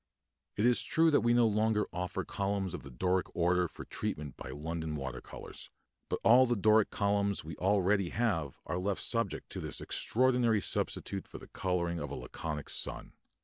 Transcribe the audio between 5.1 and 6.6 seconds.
colours; but all the